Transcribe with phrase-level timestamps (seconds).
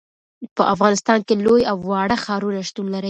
[0.55, 2.99] په افغانستان کې لوی او واړه ښارونه شتون لري.